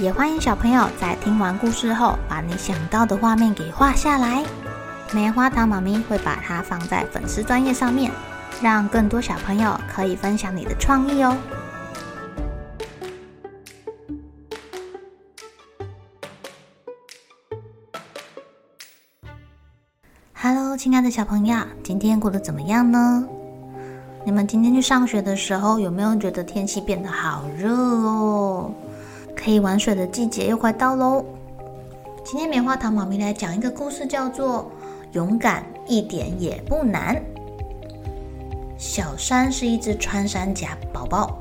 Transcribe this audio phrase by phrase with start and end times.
[0.00, 4.44] 也欢迎小朋友在听完故事后，把你想到的画面给画下来。
[5.12, 8.10] 棉花糖妈咪会把它放在粉丝专页上面，
[8.60, 11.36] 让更多小朋友可以分享你的创意哦。
[20.34, 23.24] Hello，亲爱的小朋友，今天过得怎么样呢？
[24.26, 28.74] 你们今天去上学的时候，有没有觉得天气变得好热哦？
[29.44, 31.22] 可以玩水的季节又快到喽！
[32.24, 34.60] 今天棉花糖妈咪来讲一个故事，叫做
[35.12, 37.14] 《勇敢一点也不难》。
[38.78, 41.38] 小山是一只穿山甲宝宝。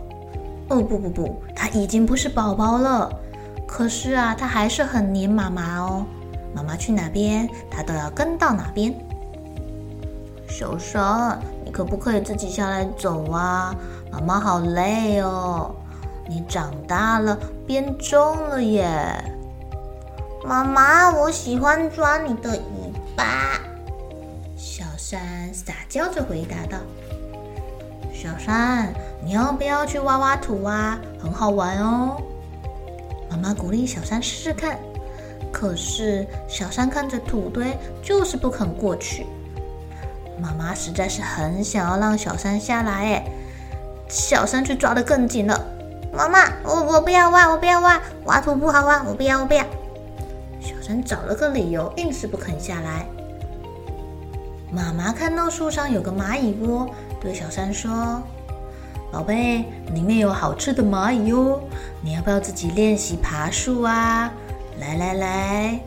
[0.67, 3.09] 哦不不不，它已经不是宝宝了。
[3.65, 6.05] 可是啊，它还是很黏妈妈哦。
[6.53, 8.93] 妈妈去哪边，它都要跟到哪边。
[10.49, 13.73] 小山，你可不可以自己下来走啊？
[14.11, 15.73] 妈妈好累哦。
[16.27, 18.85] 你长大了，变重了耶！
[20.45, 23.59] 妈妈，我喜欢抓你的尾巴。
[24.55, 26.77] 小山撒娇着回答道
[28.13, 30.99] ：“小山，你要不要去挖挖土啊？
[31.21, 32.21] 很好玩哦。”
[33.29, 34.77] 妈妈鼓励小山试试看，
[35.51, 39.25] 可是小山看着土堆，就是不肯过去。
[40.39, 43.25] 妈妈实在是很想要让小山下来，哎，
[44.07, 45.72] 小山却抓得更紧了。
[46.14, 49.66] 妈妈，我我不要挖，我不要挖，挖土不好挖，我不要，我不要。
[50.62, 53.06] 小山找了个理由，硬是不肯下来。
[54.72, 56.88] 妈妈看到树上有个蚂蚁窝，
[57.19, 58.22] 对小山说
[59.12, 61.59] ：“宝贝，里面有好吃的蚂蚁哟，
[62.02, 64.31] 你要不要自己练习爬树啊？”
[64.79, 65.79] 来来来，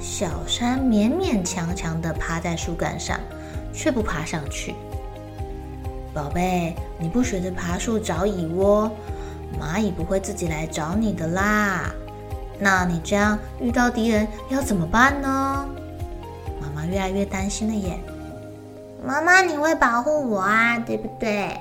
[0.00, 3.18] 小山勉勉强强地趴在树干上，
[3.72, 4.74] 却不爬上去。
[6.14, 8.90] 宝贝，你不学着爬树找蚁窝，
[9.60, 11.90] 蚂蚁不会自己来找你的啦。
[12.58, 15.68] 那你这样遇到敌人要怎么办呢？
[16.60, 17.98] 妈妈越来越担心了耶。
[19.04, 21.56] 妈妈，你会保护我啊，对不对？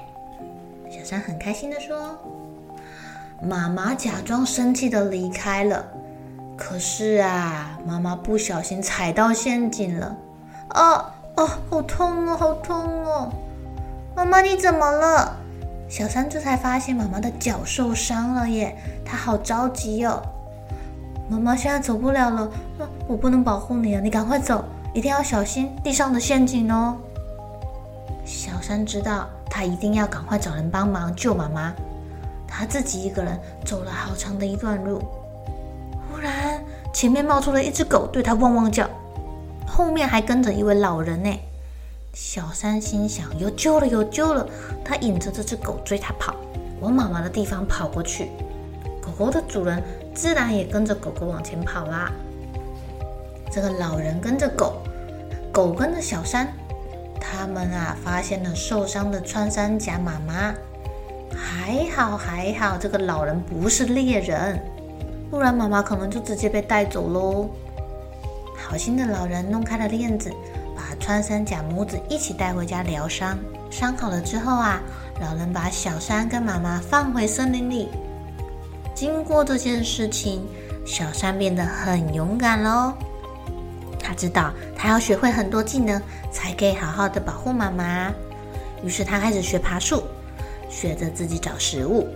[0.90, 2.18] 小山很开心的说。
[3.44, 5.86] 妈妈假装生气的离开了。
[6.58, 10.18] 可是啊，妈妈不小心踩到陷阱了。
[10.74, 13.32] 哦哦，好痛哦，好痛哦！
[14.18, 15.38] 妈妈，你怎么了？
[15.88, 20.20] 小三这才发现妈妈的脚受伤了耶，他好着急哦。
[21.30, 22.50] 妈妈现在走不了了，
[23.08, 26.98] 我不能保护你啊，你赶快走，一定要小心地上的陷阱哦。
[28.26, 31.72] 小三知道他一定要赶快找人帮忙救妈妈，
[32.48, 35.00] 他自己一个人走了好长的一段路。
[36.10, 36.60] 忽然，
[36.92, 38.90] 前面冒出了一只狗，对他汪汪叫，
[39.68, 41.32] 后面还跟着一位老人呢。
[42.20, 44.44] 小山心想：有救了，有救了！
[44.84, 46.36] 他引着这只狗追他跑，
[46.82, 48.32] 往妈妈的地方跑过去。
[49.00, 49.84] 狗狗的主人
[50.16, 52.12] 自然也跟着狗狗往前跑啦。
[53.52, 54.82] 这个老人跟着狗，
[55.54, 56.52] 狗跟着小山，
[57.22, 60.52] 他们啊发现了受伤的穿山甲妈妈。
[61.36, 64.60] 还好还好，这个老人不是猎人，
[65.30, 67.48] 不然妈妈可能就直接被带走喽。
[68.58, 70.32] 好心的老人弄开了链子。
[70.78, 73.36] 把穿山甲母子一起带回家疗伤，
[73.72, 74.80] 伤好了之后啊，
[75.20, 77.90] 老人把小山跟妈妈放回森林里。
[78.94, 80.46] 经过这件事情，
[80.86, 82.94] 小山变得很勇敢喽。
[84.00, 86.00] 他知道他要学会很多技能，
[86.32, 88.14] 才可以好好的保护妈妈。
[88.84, 90.04] 于是他开始学爬树，
[90.70, 92.08] 学着自己找食物。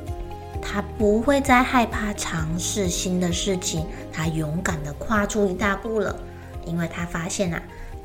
[0.61, 6.15] 他不会再害怕尝试新的事情，他勇敢的跨出一大步了，
[6.65, 7.59] 因为他发现啊。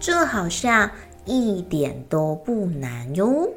[0.06, 0.88] 这好像
[1.24, 3.52] 一点都不难哟，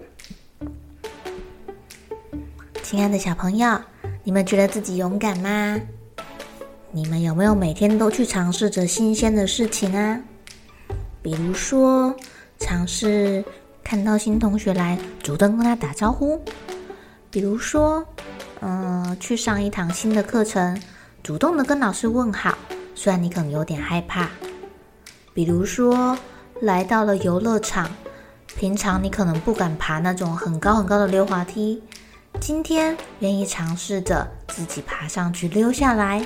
[2.82, 3.80] 亲爱的小朋友，
[4.24, 5.80] 你们觉得自己勇敢吗？
[6.90, 10.20] 你们有没有每天都去尝试着新鲜的事情啊？
[11.22, 12.16] 比如说，
[12.58, 13.46] 尝试
[13.84, 16.40] 看到新同学来，主动跟他打招呼；
[17.30, 18.04] 比如说，
[18.62, 20.82] 嗯、呃，去上一堂新的课程，
[21.22, 22.58] 主动的跟老师问好，
[22.96, 24.28] 虽然你可能有点害怕。
[25.32, 26.18] 比如说，
[26.62, 27.90] 来到了游乐场，
[28.58, 31.82] 平常你可能不敢爬那种很高很高的溜滑梯，
[32.42, 36.22] 今天愿意尝试着自己爬上去溜下来。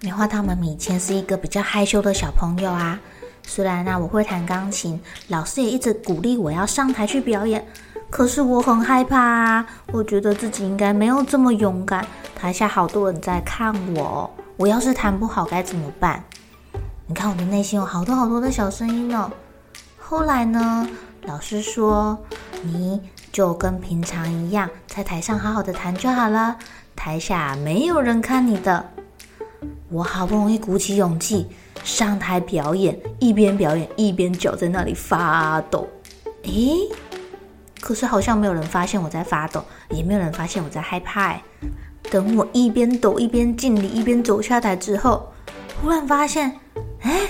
[0.00, 2.98] 棉花糖妈咪以前是一个比较害羞的小朋友啊，
[3.46, 7.64] 虽然呢、啊、我会弹钢琴，老师也一直鼓励我要上台去表演，
[8.10, 12.04] 可是我很害怕啊，我觉得自己应该没有这么勇敢。
[12.34, 16.22] 台下好多人在看我，我要是弹不好该怎么办？
[17.06, 19.30] 你看我的内心有好多好多的小声音哦。
[20.16, 20.88] 后来呢，
[21.22, 22.16] 老师说
[22.62, 23.00] 你
[23.32, 26.56] 就跟平常一样，在台上好好的弹就好了，
[26.94, 28.92] 台下没有人看你的。
[29.90, 31.48] 我好不容易鼓起勇气
[31.82, 35.88] 上台表演，一边表演一边脚在那里发抖。
[36.44, 36.76] 诶，
[37.80, 41.36] 可是好像没有人发现我在发抖，也没有人发现我在害怕。
[42.08, 45.32] 等我一边抖一边敬礼，一边走下台之后，
[45.82, 46.56] 忽然发现，
[47.00, 47.22] 诶，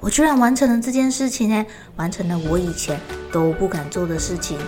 [0.00, 1.66] 我居然完成了这件事情诶，
[1.96, 2.98] 完成了我以前
[3.30, 4.58] 都不敢做的事情。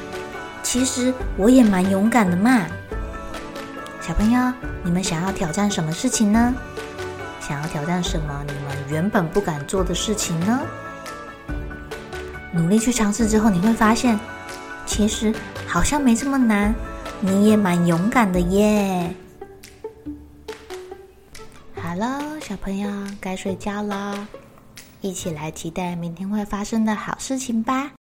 [0.63, 2.67] 其实我也蛮勇敢的嘛。
[4.01, 4.53] 小朋友，
[4.85, 6.55] 你们想要挑战什么事情呢？
[7.41, 10.61] 想要挑战什么你们原本不敢做的事情呢？
[12.53, 14.19] 努力去尝试之后，你会发现，
[14.85, 15.35] 其实
[15.67, 16.75] 好像没这么难，
[17.21, 19.15] 你也蛮勇敢的耶。
[21.81, 22.91] 好了，小朋友
[23.21, 24.29] 该睡觉了，
[25.03, 27.93] 一起来期待明天会发生的好事情吧。